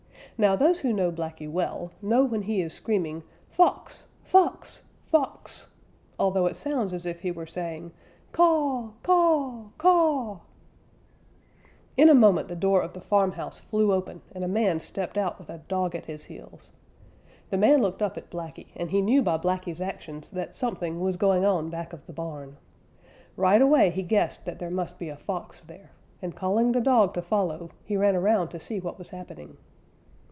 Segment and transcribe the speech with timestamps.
[0.37, 4.07] Now those who know Blacky well, know when he is screaming "Fox!
[4.23, 4.81] Fox!
[5.05, 5.67] Fox!"
[6.17, 7.91] although it sounds as if he were saying
[8.31, 8.89] "Caw!
[9.03, 9.65] Caw!
[9.77, 10.39] Caw!"
[11.95, 15.37] In a moment the door of the farmhouse flew open, and a man stepped out
[15.37, 16.71] with a dog at his heels.
[17.51, 21.17] The man looked up at Blacky, and he knew by Blacky's actions that something was
[21.17, 22.57] going on back of the barn.
[23.37, 27.13] Right away he guessed that there must be a Fox there, and calling the dog
[27.13, 29.57] to follow, he ran around to see what was happening.